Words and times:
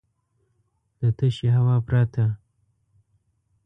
د 0.99 1.01
تشې 1.17 1.47
هوا 1.55 1.75
پرته. 1.87 2.25